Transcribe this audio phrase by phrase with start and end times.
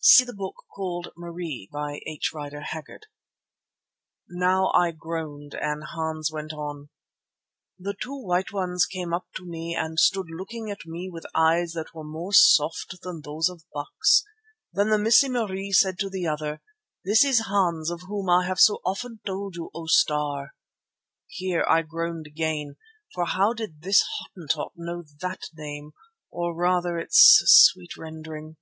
[0.00, 2.32] See the book called Marie by H.
[2.34, 3.06] Rider Haggard.
[4.28, 6.88] Now I groaned, and Hans went on:
[7.78, 11.70] "The two White Ones came up to me, and stood looking at me with eyes
[11.74, 14.24] that were more soft than those of bucks.
[14.72, 16.62] Then the Missie Marie said to the other:
[17.04, 20.50] 'This is Hans of whom I have so often told you, O Star.'"
[21.28, 22.74] Here I groaned again,
[23.14, 25.92] for how did this Hottentot know that name,
[26.28, 28.56] or rather its sweet rendering?